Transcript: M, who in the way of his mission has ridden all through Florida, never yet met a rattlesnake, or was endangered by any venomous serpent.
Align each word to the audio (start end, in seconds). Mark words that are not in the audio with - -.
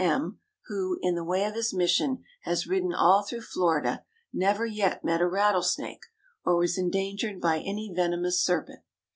M, 0.03 0.39
who 0.65 0.97
in 1.03 1.13
the 1.13 1.23
way 1.23 1.45
of 1.45 1.53
his 1.53 1.75
mission 1.75 2.23
has 2.41 2.65
ridden 2.65 2.91
all 2.91 3.21
through 3.21 3.41
Florida, 3.43 4.03
never 4.33 4.65
yet 4.65 5.03
met 5.03 5.21
a 5.21 5.27
rattlesnake, 5.27 6.07
or 6.43 6.57
was 6.57 6.75
endangered 6.75 7.39
by 7.39 7.59
any 7.59 7.93
venomous 7.95 8.41
serpent. 8.43 8.79